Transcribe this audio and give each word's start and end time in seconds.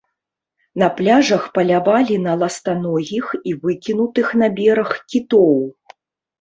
На 0.83 0.87
пляжах 1.01 1.43
палявалі 1.57 2.17
на 2.25 2.33
ластаногіх 2.45 3.31
і 3.53 3.55
выкінутых 3.63 4.27
на 4.43 4.53
бераг 4.59 4.99
кітоў. 5.11 5.57